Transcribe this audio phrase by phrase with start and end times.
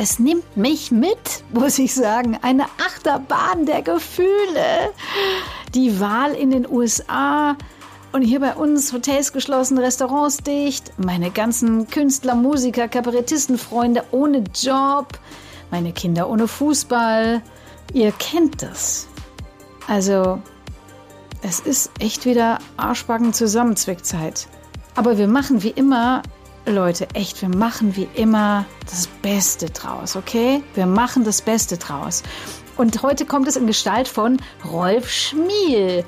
[0.00, 1.18] Es nimmt mich mit,
[1.52, 4.92] muss ich sagen, eine Achterbahn der Gefühle.
[5.74, 7.56] Die Wahl in den USA
[8.12, 15.18] und hier bei uns Hotels geschlossen, Restaurants dicht, meine ganzen Künstler, Musiker, Kabarettistenfreunde ohne Job,
[15.72, 17.42] meine Kinder ohne Fußball.
[17.92, 19.08] Ihr kennt das.
[19.88, 20.40] Also,
[21.42, 24.46] es ist echt wieder Arschbacken Zusammenzwickzeit.
[24.94, 26.22] Aber wir machen wie immer,
[26.70, 30.62] Leute, echt, wir machen wie immer das Beste draus, okay?
[30.74, 32.22] Wir machen das Beste draus.
[32.76, 34.38] Und heute kommt es in Gestalt von
[34.70, 36.04] Rolf Schmiel.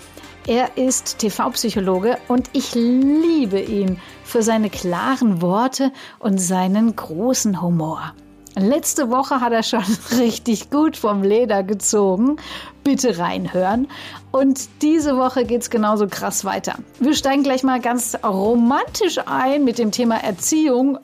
[0.46, 8.14] Er ist TV-Psychologe und ich liebe ihn für seine klaren Worte und seinen großen Humor.
[8.60, 9.84] Letzte Woche hat er schon
[10.18, 12.36] richtig gut vom Leder gezogen.
[12.84, 13.88] Bitte reinhören.
[14.30, 16.76] Und diese Woche geht es genauso krass weiter.
[16.98, 20.98] Wir steigen gleich mal ganz romantisch ein mit dem Thema Erziehung.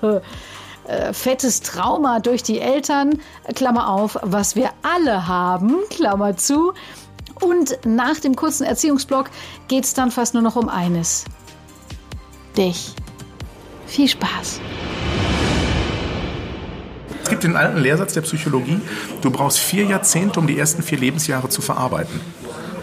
[1.12, 3.18] Fettes Trauma durch die Eltern,
[3.54, 6.74] Klammer auf, was wir alle haben, Klammer zu.
[7.40, 9.30] Und nach dem kurzen Erziehungsblock
[9.68, 11.24] geht es dann fast nur noch um eines.
[12.56, 12.94] Dich.
[13.86, 14.60] Viel Spaß.
[17.24, 18.80] Es gibt den alten Lehrsatz der Psychologie,
[19.22, 22.20] du brauchst vier Jahrzehnte, um die ersten vier Lebensjahre zu verarbeiten.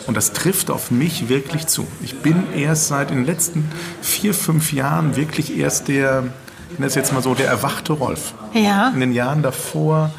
[0.07, 1.87] Und das trifft auf mich wirklich zu.
[2.01, 6.23] Ich bin erst seit den letzten vier, fünf Jahren wirklich erst der,
[6.71, 8.33] ich nenne es jetzt mal so, der erwachte Rolf.
[8.53, 8.89] Ja.
[8.89, 10.09] In den Jahren davor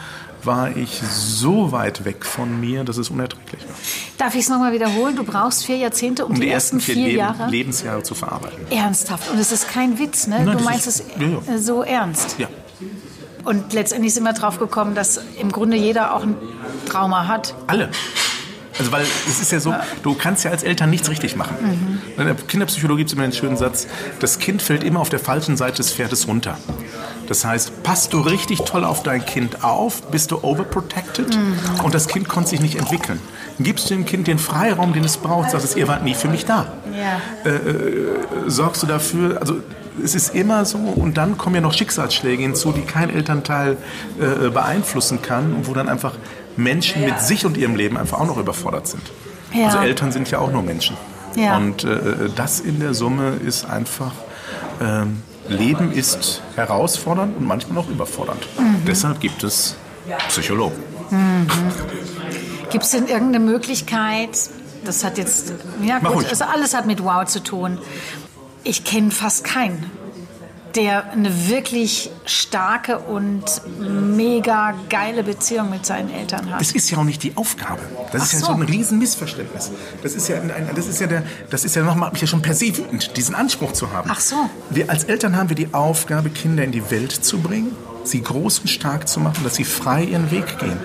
[0.44, 3.74] war ich so weit weg von mir, dass es unerträglich war.
[4.18, 5.16] Darf ich es nochmal wiederholen?
[5.16, 7.50] Du brauchst vier Jahrzehnte, um, Um die, die ersten vier, vier Leben, Jahre.
[7.50, 8.58] Lebensjahre zu verarbeiten.
[8.70, 9.30] Ernsthaft.
[9.32, 10.44] Und es ist kein Witz, ne?
[10.44, 11.58] Nein, du meinst ist- es ja, ja.
[11.58, 12.36] so ernst.
[12.38, 12.46] Ja.
[13.44, 16.36] Und letztendlich sind wir drauf gekommen, dass im Grunde jeder auch ein
[16.86, 17.54] Trauma hat.
[17.66, 17.90] Alle.
[18.78, 22.00] Also weil es ist ja so, du kannst ja als Eltern nichts richtig machen.
[22.16, 23.86] In der Kinderpsychologie gibt es immer den schönen Satz,
[24.18, 26.56] das Kind fällt immer auf der falschen Seite des Pferdes runter.
[27.28, 31.38] Das heißt, passt du richtig toll auf dein Kind auf, bist du overprotected
[31.82, 33.20] und das Kind konnte sich nicht entwickeln.
[33.58, 36.28] Gibst du dem Kind den Freiraum, den es braucht, sagst es, ihr wart nie für
[36.28, 36.72] mich da.
[36.98, 37.20] Ja.
[38.46, 39.56] Sorgst du dafür, also
[40.02, 43.76] es ist immer so und dann kommen ja noch Schicksalsschläge hinzu, die kein Elternteil
[44.20, 46.14] äh, beeinflussen kann und wo dann einfach
[46.56, 49.02] Menschen mit sich und ihrem Leben einfach auch noch überfordert sind.
[49.52, 49.66] Ja.
[49.66, 50.96] Also Eltern sind ja auch nur Menschen.
[51.36, 51.56] Ja.
[51.56, 54.12] Und äh, das in der Summe ist einfach,
[54.80, 58.46] ähm, Leben ist herausfordernd und manchmal auch überfordernd.
[58.58, 58.84] Mhm.
[58.86, 59.76] Deshalb gibt es
[60.28, 60.76] Psychologen.
[62.70, 64.30] Gibt es denn irgendeine Möglichkeit,
[64.84, 67.78] das hat jetzt, ja gut, also alles hat mit Wow zu tun.
[68.64, 69.90] Ich kenne fast keinen,
[70.76, 73.42] der eine wirklich starke und
[73.78, 76.60] mega geile Beziehung mit seinen Eltern hat.
[76.60, 77.80] Das ist ja auch nicht die Aufgabe.
[78.12, 78.46] Das ist Ach ja so.
[78.46, 79.70] so ein Riesenmissverständnis.
[80.02, 82.54] Das ist ja, ein- das ist ja, der, das ist ja nochmal ja schon per
[82.54, 84.08] se wütend, diesen Anspruch zu haben.
[84.12, 84.36] Ach so.
[84.70, 87.74] Wir als Eltern haben wir die Aufgabe, Kinder in die Welt zu bringen,
[88.04, 90.78] sie groß und stark zu machen, dass sie frei ihren Weg gehen.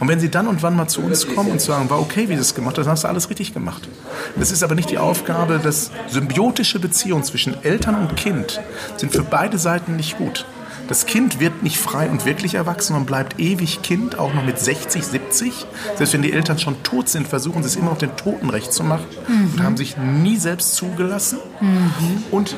[0.00, 2.34] Und wenn sie dann und wann mal zu uns kommen und sagen, war okay, wie
[2.34, 3.88] du es gemacht hast, dann hast du alles richtig gemacht.
[4.36, 8.60] Das ist aber nicht die Aufgabe, dass symbiotische Beziehungen zwischen Eltern und Kind
[8.96, 10.46] sind für beide Seiten nicht gut.
[10.86, 14.58] Das Kind wird nicht frei und wirklich erwachsen und bleibt ewig Kind, auch noch mit
[14.58, 15.66] 60, 70.
[15.96, 18.70] Selbst wenn die Eltern schon tot sind, versuchen sie es immer noch den Toten recht
[18.70, 21.38] zu machen und haben sich nie selbst zugelassen.
[22.30, 22.54] Und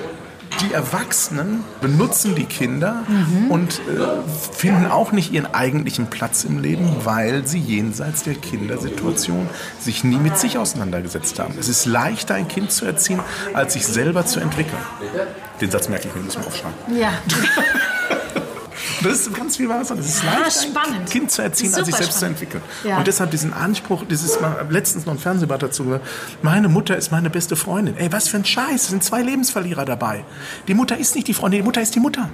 [0.61, 3.05] die Erwachsenen benutzen die Kinder
[3.49, 9.49] und äh, finden auch nicht ihren eigentlichen Platz im Leben, weil sie jenseits der Kindersituation
[9.81, 11.55] sich nie mit sich auseinandergesetzt haben.
[11.59, 13.21] Es ist leichter, ein Kind zu erziehen,
[13.55, 14.79] als sich selber zu entwickeln.
[15.61, 16.99] Den Satz merke ich mir, muss mir aufschreiben.
[16.99, 17.13] Ja,
[19.03, 19.91] Das ist ganz viel Wahres.
[19.91, 21.01] Es ist Ah, leichter, spannend.
[21.01, 22.39] ein Kind zu erziehen, als sich selbst spannend.
[22.39, 22.63] zu entwickeln.
[22.85, 22.99] Ja.
[22.99, 26.03] Und deshalb diesen Anspruch, dieses mal letztens noch ein Fernsehbad dazu gehört,
[26.43, 27.97] meine Mutter ist meine beste Freundin.
[27.97, 30.25] Ey, was für ein Scheiß, es sind zwei Lebensverlierer dabei.
[30.69, 32.31] Die Mutter ist nicht die Freundin, die Mutter ist die Mutter.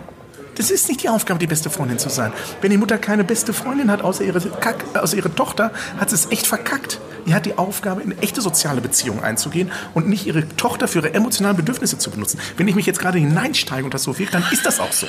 [0.57, 2.33] Das ist nicht die Aufgabe, die beste Freundin zu sein.
[2.61, 6.17] Wenn die Mutter keine beste Freundin hat, außer ihre, Kack, außer ihre Tochter, hat sie
[6.17, 6.99] es echt verkackt.
[7.27, 11.15] Die hat die Aufgabe, in echte soziale Beziehungen einzugehen und nicht ihre Tochter für ihre
[11.15, 12.41] emotionalen Bedürfnisse zu benutzen.
[12.57, 15.07] Wenn ich mich jetzt gerade hineinsteige und das so wirkt, dann ist das auch so.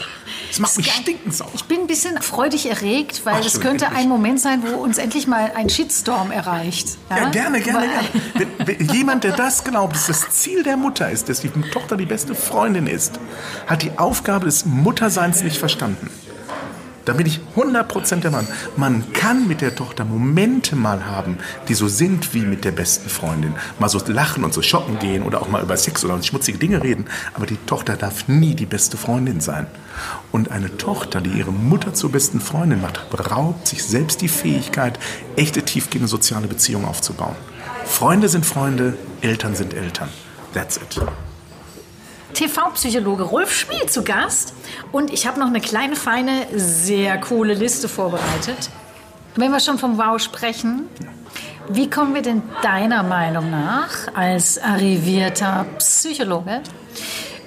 [0.50, 1.50] Das macht mich stinkend sauer.
[1.56, 4.04] ich bin ein bisschen freudig erregt, weil Ach, es könnte endlich.
[4.04, 6.88] ein Moment sein, wo uns endlich mal ein Shitstorm erreicht.
[7.10, 7.88] Ja, gerne, gerne, Weil-
[8.36, 8.48] gerne.
[8.68, 11.98] Wenn, wenn jemand, der das glaubt, dass das Ziel der Mutter ist, dass die Tochter
[11.98, 13.20] die beste Freundin ist,
[13.66, 16.10] hat die Aufgabe des Mutterseins nicht verstanden.
[17.06, 18.48] Da bin ich 100% der Mann.
[18.78, 21.38] Man kann mit der Tochter Momente mal haben,
[21.68, 23.56] die so sind wie mit der besten Freundin.
[23.78, 26.82] Mal so lachen und so shoppen gehen oder auch mal über Sex oder schmutzige Dinge
[26.82, 27.06] reden.
[27.34, 29.68] Aber die Tochter darf nie die beste Freundin sein.
[30.32, 34.98] Und eine Tochter, die ihre Mutter zur besten Freundin macht, beraubt sich selbst die Fähigkeit,
[35.36, 37.36] echte tiefgehende soziale Beziehungen aufzubauen.
[37.86, 40.10] Freunde sind Freunde, Eltern sind Eltern.
[40.54, 41.02] That's it.
[42.34, 44.54] TV-Psychologe Rolf Schmiel zu Gast.
[44.92, 48.70] Und ich habe noch eine kleine, feine, sehr coole Liste vorbereitet.
[49.36, 50.88] Wenn wir schon vom Wow sprechen,
[51.70, 56.62] wie kommen wir denn deiner Meinung nach als arrivierter Psychologe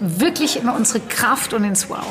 [0.00, 2.06] wirklich in unsere Kraft und ins Wow?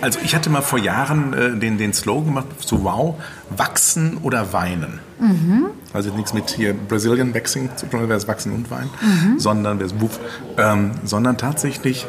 [0.00, 3.16] Also ich hatte mal vor Jahren äh, den, den Slogan gemacht, so wow,
[3.50, 5.00] wachsen oder weinen.
[5.18, 5.66] Mhm.
[5.92, 9.38] Also nichts mit hier Brazilian Waxing zu tun, wäre es Wachsen und Weinen, mhm.
[9.38, 10.20] sondern, wuff,
[10.56, 12.06] ähm, sondern tatsächlich,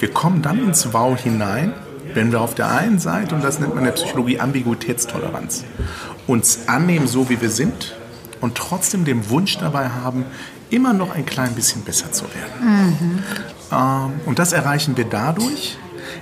[0.00, 1.72] wir kommen dann ins Wow hinein,
[2.14, 5.64] wenn wir auf der einen Seite, und das nennt man in der Psychologie Ambiguitätstoleranz,
[6.26, 7.94] uns annehmen, so wie wir sind
[8.40, 10.24] und trotzdem den Wunsch dabei haben,
[10.70, 12.88] immer noch ein klein bisschen besser zu werden.
[12.90, 13.18] Mhm.
[13.70, 15.78] Ähm, und das erreichen wir dadurch,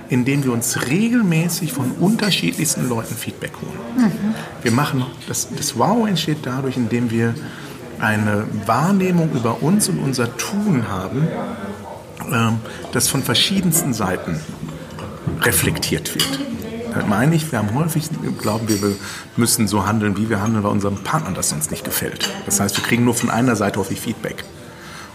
[0.09, 4.05] indem wir uns regelmäßig von unterschiedlichsten Leuten Feedback holen.
[4.05, 4.35] Mhm.
[4.63, 7.35] Wir machen, das, das Wow entsteht dadurch, indem wir
[7.99, 11.27] eine Wahrnehmung über uns und unser Tun haben,
[12.31, 12.59] ähm,
[12.91, 14.39] das von verschiedensten Seiten
[15.41, 16.39] reflektiert wird.
[16.91, 18.09] Damit meine ich, wir haben häufig,
[18.39, 18.95] glauben wir, wir
[19.35, 22.29] müssen so handeln, wie wir handeln, weil unserem Partner das sonst nicht gefällt.
[22.45, 24.43] Das heißt, wir kriegen nur von einer Seite häufig Feedback.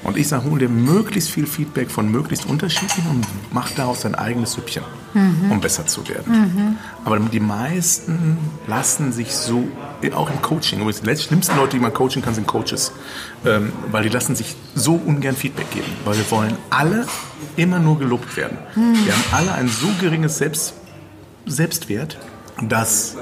[0.05, 4.17] Und ich sage, hol dir möglichst viel Feedback von möglichst unterschiedlichen und mach daraus dein
[4.17, 4.83] eigenes Süppchen,
[5.15, 5.53] mhm.
[5.53, 6.33] um besser zu werden.
[6.33, 6.77] Mhm.
[7.05, 9.69] Aber die meisten lassen sich so,
[10.15, 12.93] auch im Coaching, die schlimmsten Leute, die man coachen kann, sind Coaches,
[13.45, 17.07] ähm, weil die lassen sich so ungern Feedback geben, weil wir wollen alle
[17.57, 18.59] immer nur gelobt werden.
[18.75, 19.05] Mhm.
[19.05, 20.75] Wir haben alle ein so geringes Selbst,
[21.47, 22.19] Selbstwert,
[22.61, 23.17] dass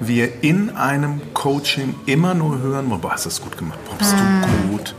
[0.00, 4.12] wir in einem Coaching immer nur hören, boah, hast du das gut gemacht, boah, bist
[4.12, 4.70] du mhm.
[4.70, 4.94] gut,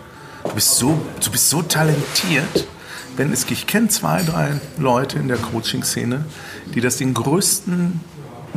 [0.51, 2.68] du bist so, du bist so talentiert.
[3.15, 6.25] Wenn es, ich kenne zwei, drei Leute in der Coaching-Szene,
[6.74, 8.00] die das den größten,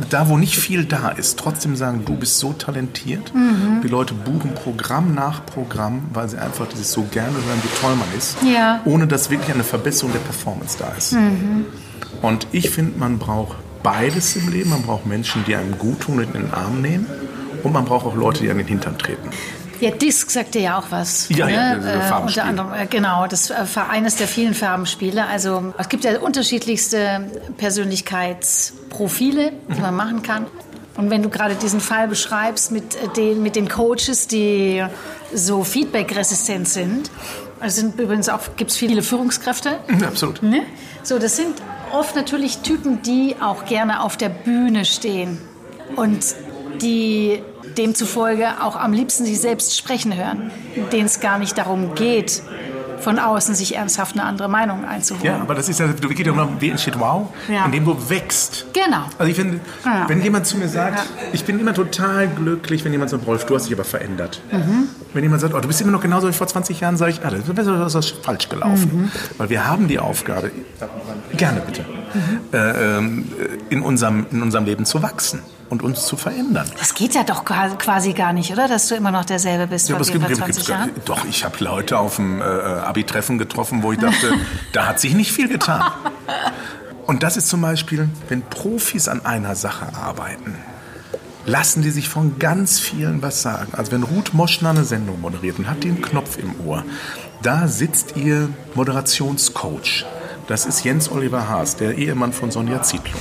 [0.09, 3.33] da wo nicht viel da ist, trotzdem sagen, du bist so talentiert.
[3.33, 3.81] Mhm.
[3.81, 7.95] Die Leute buchen Programm nach Programm, weil sie einfach dieses so gerne hören, wie toll
[7.95, 8.81] man ist, ja.
[8.85, 11.13] ohne dass wirklich eine Verbesserung der Performance da ist.
[11.13, 11.65] Mhm.
[12.21, 14.71] Und ich finde, man braucht beides im Leben.
[14.71, 17.05] Man braucht Menschen, die einem gut tun und in den Arm nehmen.
[17.63, 19.29] Und man braucht auch Leute, die an den Hintern treten.
[19.79, 21.29] Ja, Disc sagt dir ja auch was.
[21.29, 21.53] Ja, ne?
[21.53, 25.25] ja, äh, unter anderem, äh, genau, das äh, war eines der vielen Farbenspiele.
[25.25, 30.47] Also es gibt ja unterschiedlichste Persönlichkeitsprofile, die man machen kann.
[30.97, 34.83] Und wenn du gerade diesen Fall beschreibst mit äh, den, mit den Coaches, die
[35.33, 37.11] so feedbackresistent sind,
[37.61, 39.77] es sind übrigens auch gibt es viele Führungskräfte.
[39.99, 40.43] Ja, absolut.
[40.43, 40.61] Ne?
[41.03, 41.55] So, das sind
[41.91, 45.39] oft natürlich Typen, die auch gerne auf der Bühne stehen
[45.95, 46.35] und
[46.81, 47.41] die
[47.77, 50.51] demzufolge auch am liebsten sich selbst sprechen hören,
[50.91, 52.41] denen es gar nicht darum geht,
[52.99, 55.25] von außen sich ernsthaft eine andere Meinung einzuholen.
[55.25, 57.65] Ja, aber das ist ja, du geht ja um, wie entsteht Wow, ja.
[57.65, 58.65] indem du wächst.
[58.73, 59.03] Genau.
[59.17, 60.05] Also ich finde, ja.
[60.07, 61.03] wenn jemand zu mir sagt, ja.
[61.31, 64.41] ich bin immer total glücklich, wenn jemand sagt, Rolf, du hast dich aber verändert.
[64.51, 64.87] Mhm.
[65.13, 67.21] Wenn jemand sagt, oh, du bist immer noch genauso wie vor 20 Jahren, sage ich,
[67.23, 68.89] ah, das ist falsch gelaufen.
[68.93, 69.11] Mhm.
[69.37, 70.51] Weil wir haben die Aufgabe,
[71.37, 72.39] gerne bitte, mhm.
[72.53, 73.25] äh, ähm,
[73.69, 76.69] in, unserem, in unserem Leben zu wachsen und uns zu verändern.
[76.77, 78.67] Das geht ja doch quasi gar nicht, oder?
[78.67, 80.91] Dass du immer noch derselbe bist ja, vor gibt, 20 Jahren?
[81.05, 84.33] Doch, ich habe Leute auf dem äh, Abi-Treffen getroffen, wo ich dachte,
[84.73, 85.83] da hat sich nicht viel getan.
[87.07, 90.55] Und das ist zum Beispiel, wenn Profis an einer Sache arbeiten,
[91.45, 93.73] lassen die sich von ganz vielen was sagen.
[93.73, 96.83] Also wenn Ruth Moschner eine Sendung moderiert und hat den Knopf im Ohr,
[97.41, 100.05] da sitzt ihr Moderationscoach.
[100.47, 103.19] Das ist Jens Oliver Haas, der Ehemann von Sonja Zietlow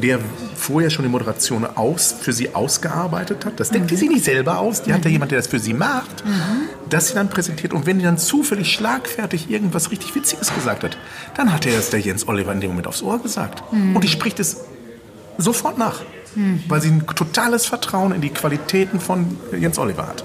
[0.00, 0.20] der
[0.54, 3.60] vorher schon die Moderation aus, für sie ausgearbeitet hat.
[3.60, 3.96] Das denkt mhm.
[3.96, 4.94] sie nicht selber aus, die mhm.
[4.94, 6.68] hat ja jemand, der das für sie macht, mhm.
[6.88, 7.72] das sie dann präsentiert.
[7.72, 10.96] Und wenn die dann zufällig schlagfertig irgendwas richtig Witziges gesagt hat,
[11.36, 13.62] dann hat er es der Jens Oliver in dem Moment aufs Ohr gesagt.
[13.72, 13.96] Mhm.
[13.96, 14.58] Und die spricht es
[15.38, 16.02] sofort nach,
[16.34, 16.62] mhm.
[16.68, 20.24] weil sie ein totales Vertrauen in die Qualitäten von Jens Oliver hat.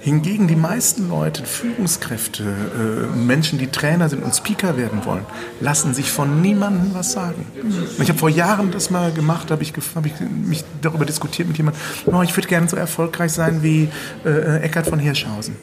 [0.00, 5.26] Hingegen die meisten Leute, Führungskräfte, äh, Menschen, die Trainer sind und Speaker werden wollen,
[5.60, 7.46] lassen sich von niemandem was sagen.
[7.62, 11.48] Und ich habe vor Jahren das mal gemacht, habe ich, hab ich mich darüber diskutiert
[11.48, 13.88] mit jemandem, oh, ich würde gerne so erfolgreich sein wie
[14.24, 15.56] äh, Eckhard von Hirschhausen.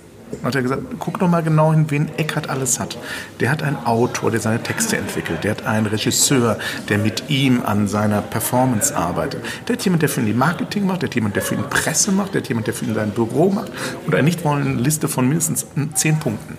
[0.43, 2.97] Hat er gesagt, guck doch mal genau hin, wen Eckert alles hat.
[3.39, 5.43] Der hat einen Autor, der seine Texte entwickelt.
[5.43, 6.57] Der hat einen Regisseur,
[6.89, 9.43] der mit ihm an seiner Performance arbeitet.
[9.67, 11.01] Der hat jemand, der für ihn Marketing macht.
[11.01, 12.33] Der hat jemand, der für ihn Presse macht.
[12.33, 13.71] Der hat jemand, der für ihn sein Büro macht.
[14.05, 16.57] Und eine nicht wollende Liste von mindestens zehn Punkten.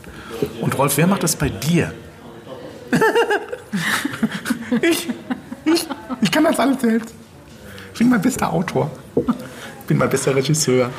[0.61, 1.93] Und Rolf, wer macht das bei dir?
[4.83, 5.09] ich.
[5.65, 5.89] Ich.
[6.21, 7.15] Ich kann das alles selbst.
[7.93, 8.91] Ich bin mein bester Autor.
[9.17, 10.91] Ich bin mein bester Regisseur.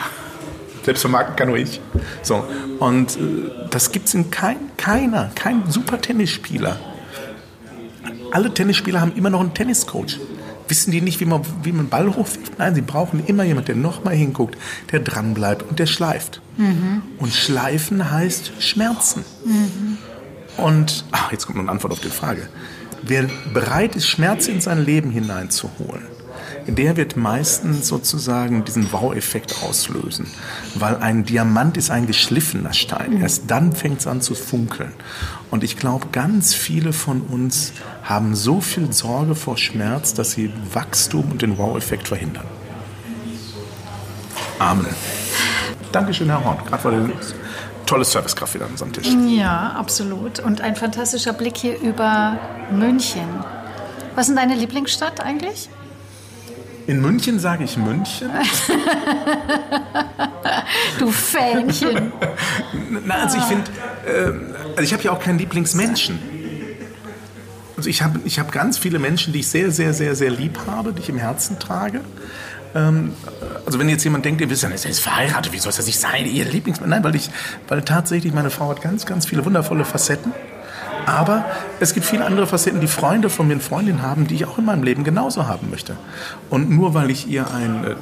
[0.88, 1.82] Selbst vermarkten kann nur ich.
[2.24, 2.46] So,
[2.80, 3.20] und äh,
[3.70, 6.80] das gibt es in kein, keiner, kein super Tennisspieler.
[8.32, 10.18] Alle Tennisspieler haben immer noch einen Tenniscoach.
[10.70, 12.58] Wissen die nicht, wie man, wie man Ball hochwirft?
[12.58, 14.58] Nein, sie brauchen immer jemanden, der nochmal hinguckt,
[14.94, 16.42] der dranbleibt und der schleift.
[16.56, 17.02] Mhm.
[17.18, 19.26] Und schleifen heißt Schmerzen.
[19.44, 19.98] Mhm.
[20.56, 22.48] Und, ach, jetzt kommt noch eine Antwort auf die Frage.
[23.04, 26.08] Wer bereit ist, Schmerz in sein Leben hineinzuholen,
[26.68, 30.28] der wird meistens sozusagen diesen Wow-Effekt auslösen.
[30.76, 33.16] Weil ein Diamant ist ein geschliffener Stein.
[33.16, 33.22] Mhm.
[33.22, 34.92] Erst dann fängt es an zu funkeln.
[35.50, 40.52] Und ich glaube, ganz viele von uns haben so viel Sorge vor Schmerz, dass sie
[40.74, 42.46] Wachstum und den Wow-Effekt verhindern.
[44.60, 44.88] Amen.
[45.92, 46.58] Dankeschön, Herr Horn.
[46.68, 47.10] Gerade war der
[47.86, 49.08] tolle Servicekraft wieder an unserem Tisch.
[49.28, 50.40] Ja, absolut.
[50.40, 52.38] Und ein fantastischer Blick hier über
[52.72, 53.28] München.
[54.16, 55.70] Was ist deine Lieblingsstadt eigentlich?
[56.88, 58.30] In München sage ich München.
[61.00, 62.14] du Fähnchen.
[63.06, 63.70] Na, also ich finde,
[64.08, 64.32] äh,
[64.70, 66.18] also ich habe ja auch keinen Lieblingsmenschen.
[67.76, 70.60] Also ich habe ich hab ganz viele Menschen, die ich sehr, sehr, sehr, sehr lieb
[70.66, 72.00] habe, die ich im Herzen trage.
[72.74, 73.12] Ähm,
[73.66, 76.00] also wenn jetzt jemand denkt, ihr wisst ja, er ist verheiratet, wie soll das nicht
[76.00, 76.90] sein, ihr Lieblingsmensch?
[76.90, 77.30] Nein, weil ich,
[77.68, 80.32] weil tatsächlich meine Frau hat ganz, ganz viele wundervolle Facetten.
[81.08, 81.46] Aber
[81.80, 84.58] es gibt viele andere Facetten, die Freunde von mir und Freundinnen haben, die ich auch
[84.58, 85.96] in meinem Leben genauso haben möchte.
[86.50, 87.96] Und nur weil ich ihr ein äh,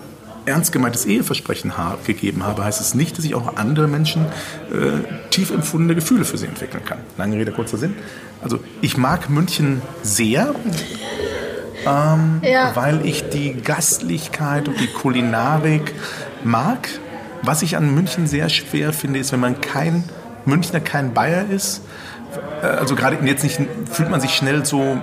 [0.48, 1.72] ernst gemeintes Eheversprechen
[2.04, 4.26] gegeben habe, heißt es nicht, dass ich auch andere Menschen
[4.72, 6.98] äh, tief empfundene Gefühle für sie entwickeln kann.
[7.16, 7.94] Lange Rede, kurzer Sinn.
[8.42, 10.56] Also ich mag München sehr,
[11.86, 12.76] ähm, ja.
[12.76, 15.94] weil ich die Gastlichkeit und die Kulinarik
[16.44, 16.90] mag.
[17.44, 20.06] Was ich an München sehr schwer finde, ist, wenn man kein
[20.46, 21.82] Münchner, kein Bayer ist,
[22.62, 23.60] also gerade jetzt nicht,
[23.92, 24.98] fühlt man sich schnell so,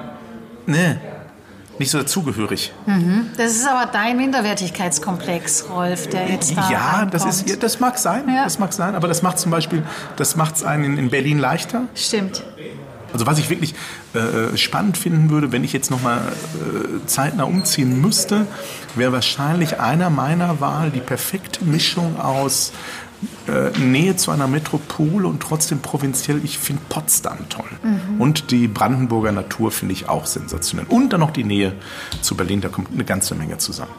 [0.66, 1.00] ne,
[1.78, 2.72] nicht so dazugehörig.
[2.86, 3.30] Mhm.
[3.36, 7.98] Das ist aber dein Minderwertigkeitskomplex, Rolf, der jetzt da Ja, das ist, ja, das mag
[7.98, 8.44] sein, ja.
[8.44, 9.82] das mag sein, aber das macht zum Beispiel,
[10.16, 11.82] das macht es einen in Berlin leichter.
[11.94, 12.44] Stimmt.
[13.12, 13.74] Also was ich wirklich
[14.14, 18.46] äh, spannend finden würde, wenn ich jetzt noch mal äh, zeitnah umziehen müsste,
[18.94, 22.72] wäre wahrscheinlich einer meiner Wahl die perfekte Mischung aus
[23.48, 26.40] äh, Nähe zu einer Metropole und trotzdem provinziell.
[26.44, 27.70] Ich finde Potsdam toll.
[27.82, 28.20] Mhm.
[28.20, 30.86] Und die Brandenburger Natur finde ich auch sensationell.
[30.88, 31.72] Und dann noch die Nähe
[32.20, 33.92] zu Berlin, da kommt eine ganze Menge zusammen.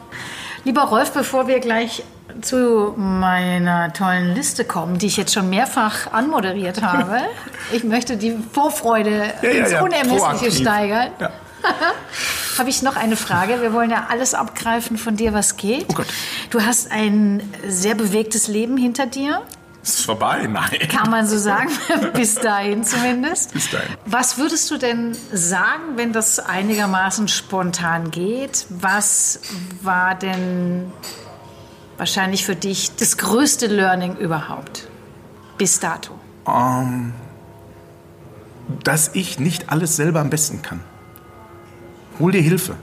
[0.64, 2.02] Lieber Rolf, bevor wir gleich
[2.40, 7.18] zu meiner tollen Liste kommen, die ich jetzt schon mehrfach anmoderiert habe,
[7.72, 10.56] ich möchte die Vorfreude ja, ins ja, Unermessliche proaktiv.
[10.56, 11.08] steigern.
[12.58, 13.60] habe ich noch eine Frage.
[13.60, 15.86] Wir wollen ja alles abgreifen von dir, was geht.
[15.90, 16.06] Oh Gott.
[16.50, 19.42] Du hast ein sehr bewegtes Leben hinter dir.
[19.82, 20.46] Ist vorbei?
[20.46, 20.88] Nein.
[20.88, 21.68] Kann man so sagen,
[22.14, 23.52] bis dahin zumindest.
[23.52, 23.88] Bis dahin.
[24.06, 28.66] Was würdest du denn sagen, wenn das einigermaßen spontan geht?
[28.70, 29.40] Was
[29.82, 30.90] war denn
[31.98, 34.88] wahrscheinlich für dich das größte Learning überhaupt
[35.58, 36.12] bis dato?
[36.46, 37.14] Um, ähm,
[38.82, 40.80] dass ich nicht alles selber am besten kann.
[42.18, 42.76] Hol dir Hilfe.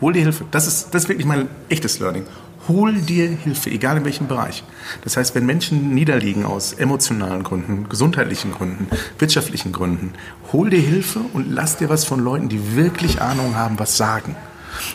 [0.00, 0.44] Hol dir Hilfe.
[0.50, 2.24] Das ist, das ist wirklich mein echtes Learning.
[2.68, 4.64] Hol dir Hilfe, egal in welchem Bereich.
[5.02, 8.88] Das heißt, wenn Menschen niederliegen aus emotionalen Gründen, gesundheitlichen Gründen,
[9.18, 10.14] wirtschaftlichen Gründen,
[10.52, 14.34] hol dir Hilfe und lass dir was von Leuten, die wirklich Ahnung haben, was sagen.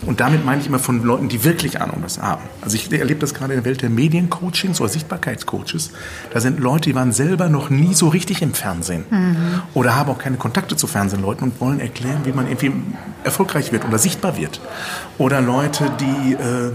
[0.05, 2.43] Und damit meine ich immer von Leuten, die wirklich Ahnung was haben.
[2.61, 5.91] Also ich erlebe das gerade in der Welt der Mediencoachings oder Sichtbarkeitscoaches.
[6.31, 9.61] Da sind Leute, die waren selber noch nie so richtig im Fernsehen mhm.
[9.73, 12.71] oder haben auch keine Kontakte zu Fernsehleuten und wollen erklären, wie man irgendwie
[13.23, 14.61] erfolgreich wird oder sichtbar wird.
[15.17, 16.71] Oder Leute, die äh,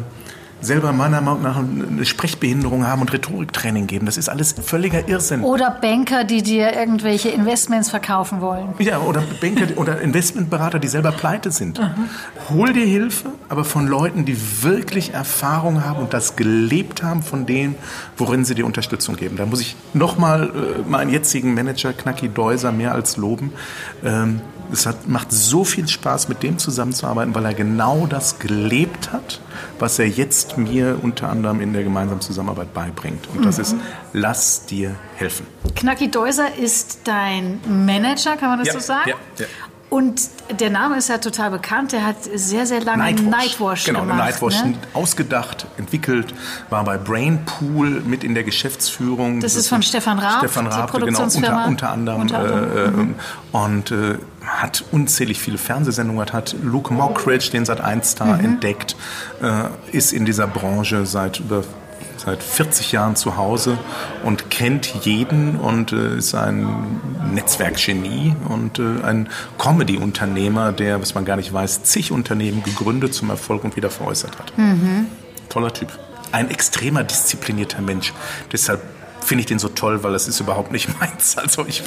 [0.65, 4.07] selber meiner Meinung nach eine Sprechbehinderung haben und Rhetoriktraining geben.
[4.07, 5.43] Das ist alles völliger Irrsinn.
[5.43, 8.69] Oder Banker, die dir irgendwelche Investments verkaufen wollen.
[8.79, 11.79] Ja, oder Banker oder Investmentberater, die selber pleite sind.
[11.79, 12.09] Mhm.
[12.51, 17.47] Hol dir Hilfe, aber von Leuten, die wirklich Erfahrung haben und das gelebt haben von
[17.47, 17.75] dem,
[18.17, 19.37] worin sie dir Unterstützung geben.
[19.37, 23.53] Da muss ich nochmal äh, meinen jetzigen Manager Knacki Deuser mehr als loben.
[24.05, 24.41] Ähm,
[24.73, 29.41] es hat, macht so viel Spaß, mit dem zusammenzuarbeiten, weil er genau das gelebt hat,
[29.79, 33.29] was er jetzt mir unter anderem in der gemeinsamen Zusammenarbeit beibringt.
[33.35, 33.63] Und das mhm.
[33.63, 33.77] ist,
[34.13, 35.47] lass dir helfen.
[35.75, 39.11] Knacki Deuser ist dein Manager, kann man das ja, so sagen?
[39.11, 39.47] Ja, ja.
[39.95, 40.23] Und
[40.59, 41.93] der Name ist ja total bekannt.
[41.93, 44.19] Der hat sehr, sehr lange Nightwash, Nightwash genau, gemacht.
[44.19, 44.75] Nightwash ne?
[44.93, 46.35] ausgedacht, entwickelt,
[46.69, 49.39] war bei Brainpool mit in der Geschäftsführung.
[49.39, 52.21] Das, das ist von Stefan Raab, Stefan Raab, genau, unter, unter anderem.
[52.23, 52.77] Unter anderem.
[52.77, 53.15] Äh, mhm.
[53.53, 58.45] Und äh, hat unzählig viele Fernsehsendungen, hat Luke Mockridge, den Sat 1 Star, mhm.
[58.45, 58.97] entdeckt,
[59.43, 61.63] äh, ist in dieser Branche seit über
[62.25, 63.79] seit 40 Jahren zu Hause
[64.25, 67.01] und kennt jeden und äh, ist ein
[67.33, 69.29] Netzwerkgenie und äh, ein
[69.59, 74.39] Comedy-Unternehmer, der, was man gar nicht weiß, zig Unternehmen gegründet, zum Erfolg und wieder veräußert
[74.39, 74.57] hat.
[74.57, 75.07] Mhm.
[75.49, 75.89] Toller Typ.
[76.33, 78.13] Ein extremer disziplinierter Mensch.
[78.53, 78.81] Deshalb
[79.21, 81.37] finde ich den so toll, weil das ist überhaupt nicht meins.
[81.37, 81.83] Also ich,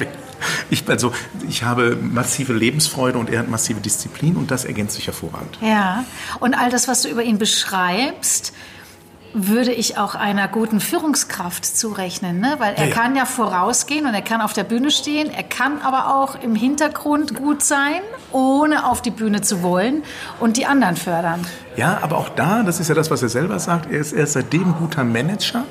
[0.70, 1.12] ich, also
[1.48, 5.58] ich habe massive Lebensfreude und er hat massive Disziplin und das ergänzt sich hervorragend.
[5.60, 6.04] Ja,
[6.40, 8.52] und all das, was du über ihn beschreibst,
[9.34, 12.54] würde ich auch einer guten Führungskraft zurechnen, ne?
[12.58, 12.94] weil er ja, ja.
[12.94, 16.54] kann ja vorausgehen und er kann auf der Bühne stehen, er kann aber auch im
[16.54, 18.00] Hintergrund gut sein,
[18.32, 20.02] ohne auf die Bühne zu wollen
[20.40, 21.46] und die anderen fördern.
[21.76, 24.24] Ja, aber auch da, das ist ja das, was er selber sagt, er ist, er
[24.24, 25.64] ist seitdem guter Manager,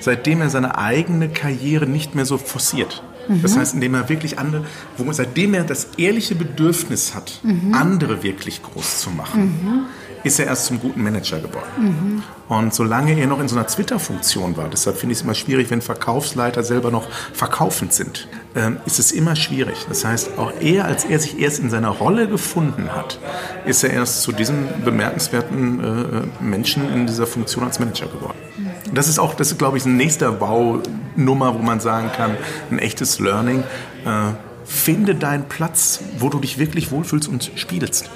[0.00, 3.02] seitdem er seine eigene Karriere nicht mehr so forciert.
[3.28, 3.42] Mhm.
[3.42, 4.64] Das heißt, indem er wirklich andere,
[4.96, 7.74] wo, seitdem er das ehrliche Bedürfnis hat, mhm.
[7.74, 9.42] andere wirklich groß zu machen.
[9.42, 9.86] Mhm
[10.24, 11.66] ist er erst zum guten Manager geworden.
[11.78, 12.22] Mhm.
[12.48, 15.70] Und solange er noch in so einer Twitter-Funktion war, deshalb finde ich es immer schwierig,
[15.70, 19.86] wenn Verkaufsleiter selber noch verkaufend sind, ähm, ist es immer schwierig.
[19.88, 23.18] Das heißt, auch er, als er sich erst in seiner Rolle gefunden hat,
[23.66, 28.38] ist er erst zu diesem bemerkenswerten äh, Menschen in dieser Funktion als Manager geworden.
[28.56, 28.94] Mhm.
[28.94, 32.36] Das ist auch, das ist, glaube ich, ein nächster Baunummer, wo man sagen kann,
[32.70, 33.62] ein echtes Learning.
[34.06, 34.32] Äh,
[34.68, 38.10] finde deinen Platz, wo du dich wirklich wohlfühlst und spielst.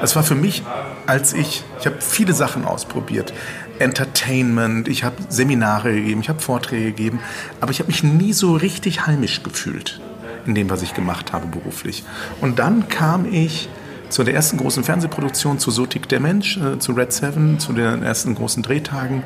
[0.00, 0.62] Das war für mich,
[1.06, 3.32] als ich, ich habe viele Sachen ausprobiert.
[3.78, 7.20] Entertainment, ich habe Seminare gegeben, ich habe Vorträge gegeben,
[7.60, 10.00] aber ich habe mich nie so richtig heimisch gefühlt
[10.46, 12.04] in dem, was ich gemacht habe beruflich.
[12.40, 13.68] Und dann kam ich
[14.08, 17.72] zu der ersten großen Fernsehproduktion, zu So tickt der Mensch, äh, zu Red Seven, zu
[17.72, 19.22] den ersten großen Drehtagen.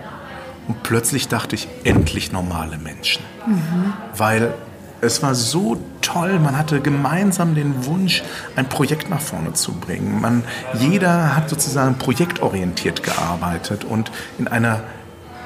[0.67, 3.23] Und plötzlich dachte ich, endlich normale Menschen.
[3.47, 3.93] Mhm.
[4.17, 4.55] Weil
[5.01, 5.81] es war so
[6.13, 8.23] toll, man hatte gemeinsam den Wunsch,
[8.57, 10.21] ein Projekt nach vorne zu bringen.
[10.21, 14.83] Man, jeder hat sozusagen projektorientiert gearbeitet und in einer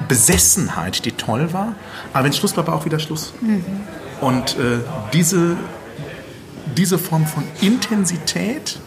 [0.07, 1.75] Besessenheit, die toll war.
[2.13, 3.33] Aber wenn Schluss war, war auch wieder Schluss.
[3.41, 3.63] Mhm.
[4.21, 4.79] Und äh,
[5.13, 5.57] diese,
[6.75, 8.79] diese Form von Intensität,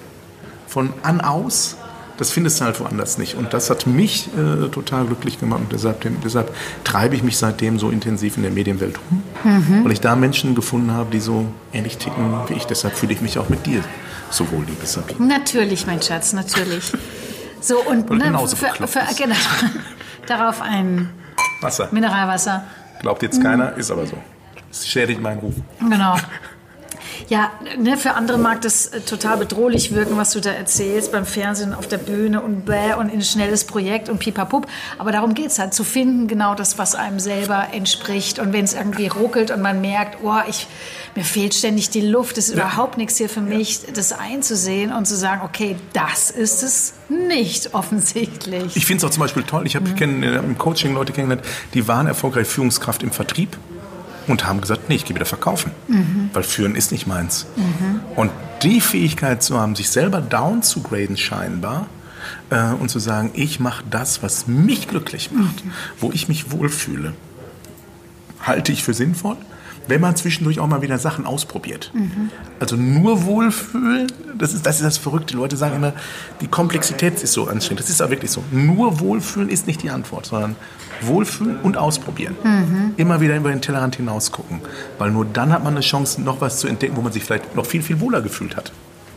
[0.67, 1.77] von an-aus,
[2.19, 3.37] das findest du halt woanders nicht.
[3.37, 5.61] Und das hat mich äh, total glücklich gemacht.
[5.61, 9.23] Und deshalb, deshalb, treibe ich mich seitdem so intensiv in der Medienwelt rum.
[9.45, 9.85] Mhm.
[9.85, 12.65] Weil ich da Menschen gefunden habe, die so ähnlich ticken wie ich.
[12.65, 13.83] Deshalb fühle ich mich auch mit dir
[14.31, 15.27] so wohl, liebe Sabine.
[15.27, 16.93] Natürlich, mein Schatz, natürlich.
[17.61, 19.37] So, und ne, für, für, genau,
[20.27, 21.09] darauf ein
[21.61, 21.89] Wasser.
[21.91, 22.65] Mineralwasser.
[23.01, 24.17] Glaubt jetzt keiner, ist aber so.
[24.71, 25.55] Es schädigt meinen Ruf.
[25.81, 26.17] Genau.
[27.29, 31.27] Ja, ne, für andere mag das äh, total bedrohlich wirken, was du da erzählst, beim
[31.27, 34.67] Fernsehen, auf der Bühne und bäh und in ein schnelles Projekt und pipapup.
[34.97, 38.39] Aber darum geht es halt, zu finden, genau das, was einem selber entspricht.
[38.39, 40.67] Und wenn es irgendwie ruckelt und man merkt, oh, ich,
[41.17, 42.63] mir fehlt ständig die Luft, es ist ja.
[42.63, 47.75] überhaupt nichts hier für mich, das einzusehen und zu sagen, okay, das ist es nicht
[47.75, 48.75] offensichtlich.
[48.75, 50.23] Ich finde es auch zum Beispiel toll, ich habe mhm.
[50.23, 53.59] äh, im Coaching Leute kennengelernt, die waren erfolgreich Führungskraft im Vertrieb
[54.29, 56.31] und haben gesagt, nee, ich gehe wieder verkaufen, mhm.
[56.33, 57.47] weil führen ist nicht meins.
[57.57, 58.01] Mhm.
[58.17, 58.31] Und
[58.63, 61.87] die Fähigkeit zu haben, sich selber down zu graden scheinbar
[62.51, 65.73] äh, und zu sagen, ich mache das, was mich glücklich macht, mhm.
[66.01, 67.15] wo ich mich wohlfühle,
[68.41, 69.37] halte ich für sinnvoll
[69.89, 71.91] wenn man zwischendurch auch mal wieder Sachen ausprobiert.
[71.95, 72.31] Mhm.
[72.61, 75.37] Also nur Wohlfühlen, das ist, das ist das Verrückte.
[75.37, 75.95] Leute sagen immer,
[76.41, 77.81] die Komplexität ist so anstrengend.
[77.81, 78.45] Das ist auch wirklich so.
[78.53, 80.57] Nur Wohlfühlen ist nicht die Antwort, sondern
[81.01, 82.37] Wohlfühlen und ausprobieren.
[82.43, 82.95] Mhm.
[82.97, 84.61] Immer wieder über den Tellerrand hinaus gucken.
[84.99, 87.57] Weil nur dann hat man eine Chance, noch was zu entdecken, wo man sich vielleicht
[87.57, 88.73] noch viel, viel wohler gefühlt hat.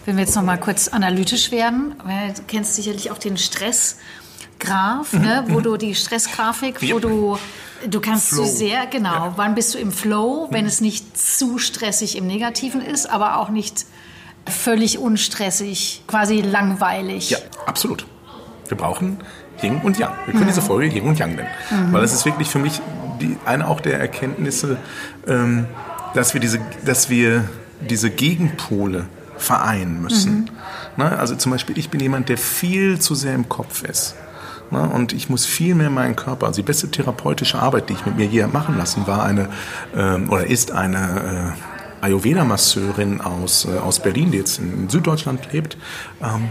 [0.05, 1.93] Wenn wir jetzt noch mal kurz analytisch werden,
[2.35, 7.37] du kennst sicherlich auch den Stressgraph, ne, wo du die Stressgrafik, wo du
[7.89, 8.43] Du kannst Flow.
[8.43, 9.09] zu sehr, genau.
[9.09, 9.33] Ja.
[9.35, 13.49] Wann bist du im Flow, wenn es nicht zu stressig im Negativen ist, aber auch
[13.49, 13.85] nicht
[14.47, 17.29] völlig unstressig, quasi langweilig?
[17.29, 18.05] Ja, absolut.
[18.67, 19.17] Wir brauchen
[19.61, 20.13] Yin und Yang.
[20.25, 20.49] Wir können mhm.
[20.49, 21.49] diese Folge Yin und Yang nennen.
[21.69, 21.93] Mhm.
[21.93, 22.81] Weil das ist wirklich für mich
[23.19, 24.77] die, eine auch der Erkenntnisse,
[25.27, 25.67] ähm,
[26.13, 27.49] dass, wir diese, dass wir
[27.81, 30.49] diese Gegenpole vereinen müssen.
[30.95, 31.03] Mhm.
[31.03, 31.17] Ne?
[31.17, 34.15] Also zum Beispiel, ich bin jemand, der viel zu sehr im Kopf ist.
[34.71, 34.81] Ne?
[34.81, 38.17] Und ich muss viel mehr meinen Körper, also die beste therapeutische Arbeit, die ich mit
[38.17, 39.49] mir hier machen lassen, war eine
[39.95, 41.55] ähm, oder ist eine
[42.01, 45.77] äh, Ayurveda-Masseurin aus, äh, aus Berlin, die jetzt in Süddeutschland lebt.
[46.21, 46.49] Ähm,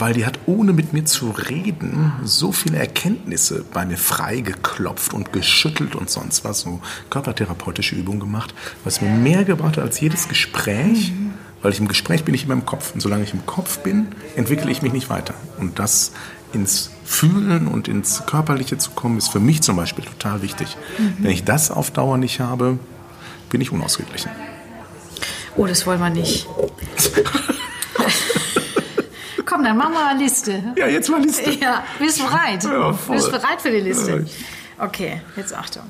[0.00, 5.32] weil die hat ohne mit mir zu reden so viele Erkenntnisse bei mir freigeklopft und
[5.32, 6.80] geschüttelt und sonst was, so
[7.10, 11.32] körpertherapeutische Übungen gemacht, was mir mehr gebracht hat als jedes Gespräch, mhm.
[11.60, 14.08] weil ich im Gespräch bin ich immer im Kopf und solange ich im Kopf bin,
[14.36, 16.12] entwickle ich mich nicht weiter und das
[16.52, 20.76] ins Fühlen und ins Körperliche zu kommen, ist für mich zum Beispiel total wichtig.
[20.98, 21.16] Mhm.
[21.18, 22.78] Wenn ich das auf Dauer nicht habe,
[23.50, 24.30] bin ich unausgeglichen.
[25.56, 26.46] Oh, das wollen wir nicht.
[29.44, 30.62] Komm, dann machen wir eine Liste.
[30.76, 31.50] Ja, jetzt mal Liste.
[31.50, 32.62] Ja, bist du bereit?
[32.62, 33.16] Ja, voll.
[33.16, 34.24] Bist du bereit für die Liste?
[34.78, 35.82] Okay, jetzt Achtung.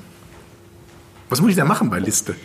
[1.29, 2.35] Was muss ich da machen bei Liste?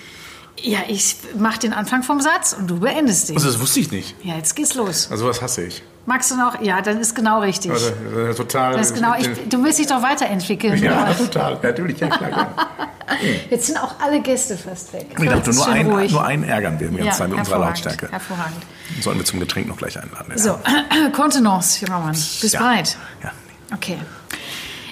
[0.63, 3.37] Ja, ich mach den Anfang vom Satz und du beendest den.
[3.37, 4.15] Also das wusste ich nicht.
[4.25, 5.09] Ja, jetzt geht's los.
[5.11, 5.83] Also was hasse ich.
[6.07, 6.61] Magst du noch?
[6.63, 7.73] Ja, dann ist genau richtig.
[7.73, 8.77] Also, äh, total.
[8.77, 10.81] Das ist genau, ich, du willst dich doch weiterentwickeln.
[10.83, 11.59] ja, total.
[11.63, 12.55] Natürlich, ja, klar.
[13.51, 15.07] Jetzt sind auch alle Gäste fast weg.
[15.19, 16.13] Ich dachte, nur, ein, ruhig.
[16.13, 18.09] nur einen ärgern wir die ganze ja, Zeit mit unserer Lautstärke.
[18.11, 18.63] Hervorragend.
[19.01, 20.31] Sollen wir zum Getränk noch gleich einladen.
[20.31, 20.39] ja.
[20.39, 20.59] So,
[21.13, 22.13] Kontenance, junger Mann.
[22.13, 22.61] Bist Ja.
[22.61, 22.97] bereit?
[23.23, 23.33] Ja.
[23.75, 23.99] Okay.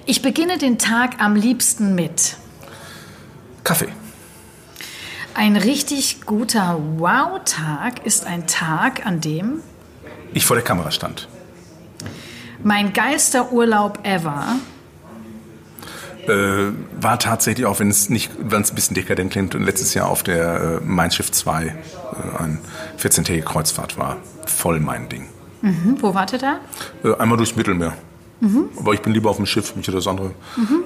[0.06, 2.36] Ich beginne den Tag am liebsten mit.
[3.62, 3.88] Kaffee.
[5.34, 9.60] Ein richtig guter Wow-Tag ist ein Tag, an dem
[10.32, 11.28] Ich vor der Kamera stand.
[12.62, 14.56] mein geilster Urlaub ever
[16.26, 20.08] Äh, war tatsächlich, auch wenn es nicht, wenn es ein bisschen dekadent klingt, letztes Jahr
[20.08, 21.72] auf der äh, Mein Schiff 2 äh,
[22.42, 22.60] ein
[22.98, 24.16] 14-tägige Kreuzfahrt war.
[24.46, 25.26] Voll mein Ding.
[25.60, 26.60] Hm, wo wart ihr da?
[27.02, 27.92] Äh, einmal durchs Mittelmeer.
[28.76, 30.32] Aber ich bin lieber auf dem Schiff, mich oder das andere.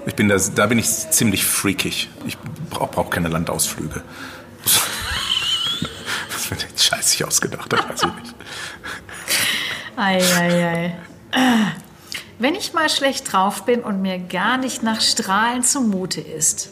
[0.06, 2.08] Ich bin da, da bin ich ziemlich freakig.
[2.24, 4.02] Ich brauche brauch keine Landausflüge.
[6.30, 8.34] Das wird jetzt scheißig ausgedacht, das weiß ich nicht.
[9.96, 10.96] Eieiei.
[11.32, 11.38] Äh,
[12.38, 16.70] Wenn ich mal schlecht drauf bin und mir gar nicht nach Strahlen zumute ist.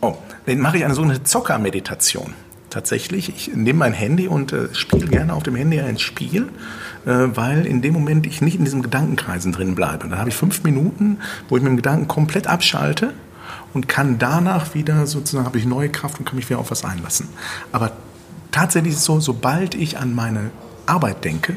[0.00, 0.16] Oh,
[0.46, 2.34] dann mache ich eine sogenannte Zockermeditation.
[2.70, 6.50] Tatsächlich, ich nehme mein Handy und äh, spiele gerne auf dem Handy ein Spiel,
[7.06, 10.08] äh, weil in dem Moment ich nicht in diesem Gedankenkreisen drin bleibe.
[10.08, 11.18] Dann habe ich fünf Minuten,
[11.48, 13.14] wo ich mit dem Gedanken komplett abschalte
[13.74, 16.84] und kann danach wieder sozusagen, habe ich neue Kraft und kann mich wieder auf was
[16.84, 17.28] einlassen.
[17.72, 17.92] Aber
[18.50, 20.50] tatsächlich ist es so, sobald ich an meine
[20.86, 21.56] Arbeit denke,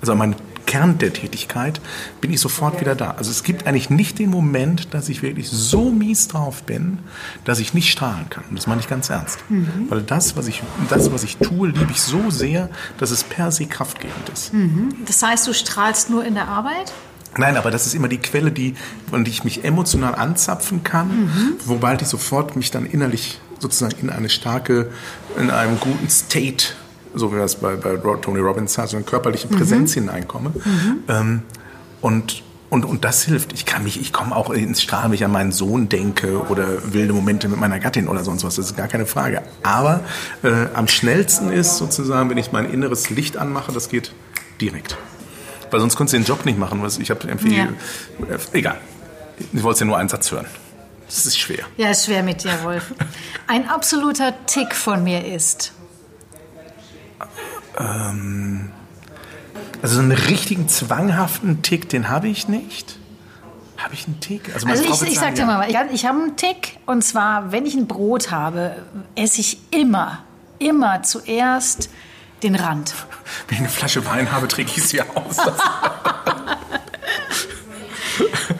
[0.00, 1.80] also an meine Kern der Tätigkeit,
[2.20, 3.12] bin ich sofort wieder da.
[3.12, 6.98] Also es gibt eigentlich nicht den Moment, dass ich wirklich so mies drauf bin,
[7.44, 8.44] dass ich nicht strahlen kann.
[8.50, 9.38] Und das meine ich ganz ernst.
[9.88, 13.52] Weil das was, ich, das, was ich tue, liebe ich so sehr, dass es per
[13.52, 14.50] se kraftgebend ist.
[15.06, 16.92] Das heißt, du strahlst nur in der Arbeit?
[17.38, 18.74] Nein, aber das ist immer die Quelle, die,
[19.10, 21.30] von der ich mich emotional anzapfen kann,
[21.64, 24.90] wobei ich sofort mich dann innerlich sozusagen in eine starke,
[25.38, 26.68] in einem guten State,
[27.14, 30.52] so wie das bei, bei Tony Robbins hat, so eine körperliche Präsenz hineinkomme.
[31.08, 31.42] Ähm,
[32.00, 33.52] und, und, und das hilft.
[33.52, 36.92] Ich kann mich, ich komme auch ins Strahlen, wenn ich an meinen Sohn denke oder
[36.92, 38.56] wilde Momente mit meiner Gattin oder sonst was.
[38.56, 39.42] Das ist gar keine Frage.
[39.62, 40.00] Aber
[40.42, 44.12] äh, am schnellsten ist sozusagen, wenn ich mein inneres Licht anmache, das geht
[44.60, 44.96] direkt.
[45.70, 46.82] Weil sonst konntest du den Job nicht machen.
[46.82, 47.56] Was ich habe irgendwie.
[47.56, 47.64] Ja.
[47.64, 48.78] Äh, egal.
[49.52, 50.46] Ich wollte ja nur einen Satz hören.
[51.06, 51.64] Das ist schwer.
[51.76, 52.92] Ja, ist schwer mit dir, Wolf.
[53.46, 55.72] Ein absoluter Tick von mir ist.
[59.82, 62.98] Also so einen richtigen zwanghaften Tick, den habe ich nicht.
[63.76, 64.52] Habe ich einen Tick?
[64.54, 67.52] Also Frau ich, ich sagen, sag dir mal, ich, ich habe einen Tick und zwar,
[67.52, 68.82] wenn ich ein Brot habe,
[69.14, 70.24] esse ich immer,
[70.58, 71.90] immer zuerst
[72.42, 72.94] den Rand.
[73.48, 75.36] Wenn ich eine Flasche Wein habe, trinke ich sie aus.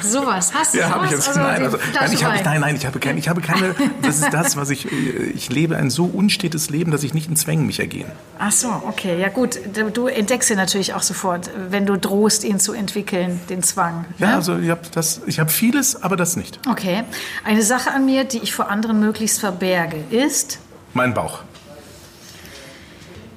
[0.02, 1.28] Sowas, hast du ja, habe ich jetzt.
[1.28, 3.74] Also nein, also, nein, ich habe, nein, nein, ich habe keine, ich habe keine.
[4.02, 4.90] Das ist das, was ich.
[4.92, 8.10] äh, Ich lebe ein so unstetes Leben, dass ich nicht in Zwängen mich ergehen.
[8.38, 9.58] Ach so, okay, ja gut.
[9.72, 14.04] Du- Du entdeckst ihn natürlich auch sofort, wenn du drohst, ihn zu entwickeln, den Zwang.
[14.18, 14.34] Ja, ne?
[14.36, 16.60] also ich habe das, ich habe vieles, aber das nicht.
[16.68, 17.04] Okay.
[17.44, 20.58] Eine Sache an mir, die ich vor anderen möglichst verberge, ist,
[20.92, 21.40] Mein Bauch.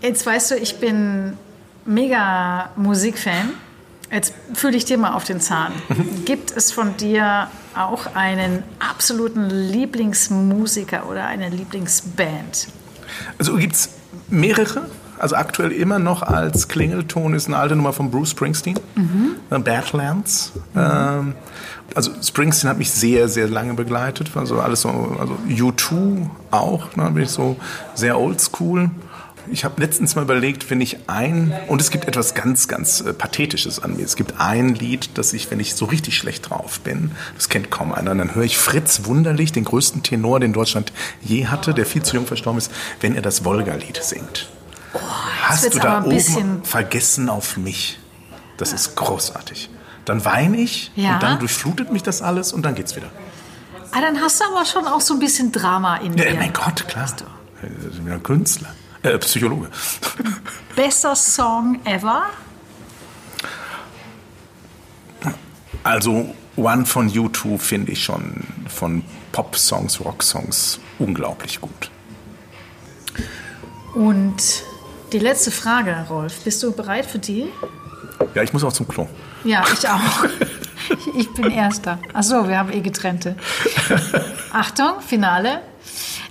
[0.02, 1.38] Jetzt weißt du, ich bin
[1.86, 3.52] mega Musikfan.
[4.12, 5.72] Jetzt fühle ich dir mal auf den Zahn.
[6.26, 12.70] Gibt es von dir auch einen absoluten Lieblingsmusiker oder eine Lieblingsband?
[13.38, 13.90] Also gibt es
[14.30, 14.86] mehrere.
[15.20, 18.80] Also aktuell immer noch als Klingelton ist eine alte Nummer von Bruce Springsteen,
[19.50, 20.54] äh, Badlands.
[20.76, 21.34] Ähm,
[21.94, 24.32] also Springsteen hat mich sehr, sehr lange begleitet.
[24.36, 27.58] Also alles so, also U2 auch, ne, bin ich so
[27.96, 28.90] sehr oldschool.
[29.52, 33.14] Ich habe letztens mal überlegt, wenn ich ein, und es gibt etwas ganz, ganz äh,
[33.14, 34.06] Pathetisches an mir.
[34.06, 37.72] Es gibt ein Lied, das ich, wenn ich so richtig schlecht drauf bin, das kennt
[37.72, 41.86] kaum einer, dann höre ich Fritz Wunderlich, den größten Tenor, den Deutschland je hatte, der
[41.86, 44.50] viel zu jung verstorben ist, wenn er das Wolga-Lied singt.
[45.44, 48.00] Hast wird's du da oben bisschen- vergessen auf mich?
[48.58, 49.70] Das ist großartig.
[50.06, 51.16] Dann weine ich Ja.
[51.16, 53.10] und dann durchflutet mich das alles und dann geht's wieder.
[53.92, 56.36] Ah, dann hast du aber schon auch so ein bisschen Drama in Ja, dir.
[56.36, 57.08] mein Gott, klar.
[57.62, 58.70] Ich bin ja Künstler.
[59.04, 59.70] Äh, Psychologe.
[60.76, 62.24] Bester Song ever?
[65.84, 71.90] Also One von U2 finde ich schon von Pop-Songs, Rock-Songs unglaublich gut.
[73.94, 74.64] Und
[75.14, 76.42] die letzte Frage, Rolf.
[76.44, 77.48] Bist du bereit für die?
[78.36, 79.08] Ja, ich muss auch zum Klo.
[79.44, 80.26] Ja, ich auch.
[81.16, 82.00] Ich bin Erster.
[82.14, 83.36] Ach so, wir haben eh getrennte.
[84.52, 85.62] Achtung, Finale.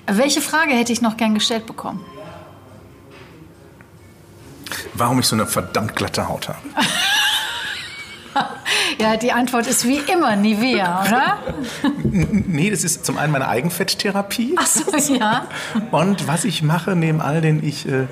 [0.07, 2.05] Welche Frage hätte ich noch gern gestellt bekommen?
[4.99, 6.59] Warum ich so eine verdammt glatte Haut habe.
[9.01, 11.39] Ja, die Antwort ist wie immer Nivea, oder?
[12.03, 14.55] Nee, das ist zum einen meine Eigenfetttherapie.
[14.57, 15.47] Ach so, ja.
[15.91, 18.07] Und was ich mache, neben all den, ich äh,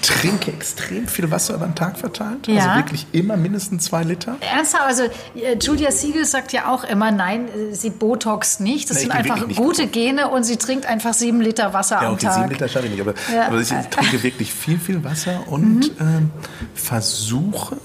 [0.00, 2.46] trinke extrem viel Wasser über den Tag verteilt.
[2.48, 2.62] Ja.
[2.64, 4.36] Also wirklich immer mindestens zwei Liter.
[4.40, 5.02] Ernsthaft, also
[5.34, 8.88] äh, Julia Siegel sagt ja auch immer, nein, äh, sie botoxt nicht.
[8.88, 12.14] Das Nee, sind einfach gute Gene und sie trinkt einfach sieben Liter Wasser Ja, am
[12.14, 12.34] okay, Tag.
[12.34, 13.46] sieben Liter schaffe ich nicht, aber, Ja.
[13.48, 16.30] aber ich trinke wirklich viel, viel Wasser und ähm,
[16.74, 17.76] versuche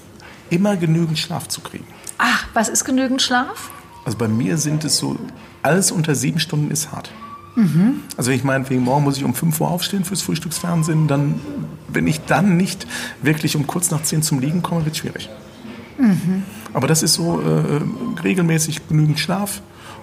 [0.49, 1.85] immer genügend Schlaf zu kriegen.
[2.17, 3.69] Ach, was ist genügend Schlaf?
[4.05, 5.17] Also bei mir sind es so,
[5.61, 7.11] alles unter sieben Stunden ist hart.
[8.15, 11.35] Also wenn ich meinetwegen, morgen muss ich um 5 Uhr aufstehen fürs Frühstücksfernsehen, dann,
[11.87, 12.85] wenn ich dann nicht
[13.21, 15.29] wirklich um kurz nach 10 zum Liegen komme, wird es schwierig.
[16.73, 17.81] Aber das ist so äh,
[18.23, 19.61] regelmäßig genügend Schlaf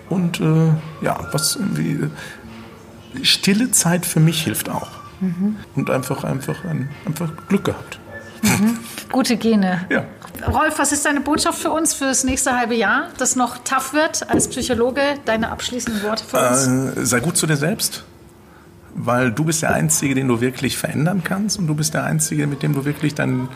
[0.08, 4.88] und äh, ja, was irgendwie, äh, stille Zeit für mich hilft auch.
[5.76, 8.00] Und einfach, einfach, ein, einfach Glück gehabt.
[9.12, 9.86] Gute Gene.
[9.90, 10.04] Ja.
[10.46, 13.92] Rolf, was ist deine Botschaft für uns für das nächste halbe Jahr, das noch tough
[13.92, 15.00] wird als Psychologe?
[15.24, 16.96] Deine abschließenden Worte für uns?
[16.96, 18.04] Äh, sei gut zu dir selbst,
[18.94, 22.46] weil du bist der Einzige, den du wirklich verändern kannst und du bist der Einzige,
[22.46, 23.48] mit dem du wirklich dann,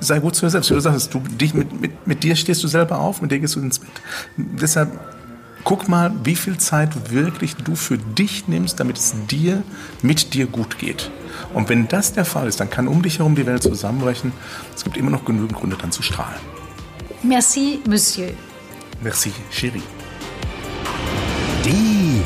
[0.00, 0.70] sei gut zu dir selbst.
[0.70, 3.56] Du sagst, du, dich, mit, mit, mit dir stehst du selber auf, mit dir gehst
[3.56, 3.90] du ins Bett.
[4.36, 4.90] Deshalb
[5.64, 9.62] guck mal, wie viel Zeit wirklich du für dich nimmst, damit es dir,
[10.00, 11.10] mit dir gut geht.
[11.54, 14.32] Und wenn das der Fall ist, dann kann um dich herum die Welt zusammenbrechen.
[14.74, 16.40] Es gibt immer noch genügend Gründe, dann zu strahlen.
[17.22, 18.30] Merci, Monsieur.
[19.02, 19.82] Merci, Chérie.
[21.64, 22.22] Die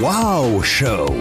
[0.00, 1.14] Wow Show.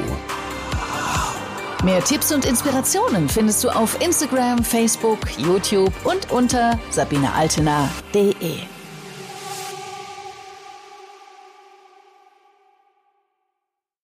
[1.83, 8.76] Mehr Tipps und Inspirationen findest du auf Instagram, Facebook, YouTube und unter sabinealtener.de.